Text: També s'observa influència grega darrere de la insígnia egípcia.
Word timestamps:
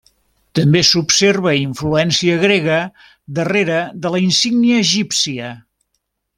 També 0.59 0.79
s'observa 0.87 1.53
influència 1.57 2.39
grega 2.45 2.79
darrere 3.41 3.79
de 4.07 4.15
la 4.17 4.25
insígnia 4.31 4.81
egípcia. 4.89 5.55